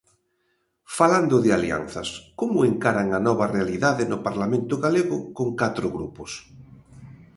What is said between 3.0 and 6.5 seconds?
a nova realidade no Parlamento galego con catro grupos?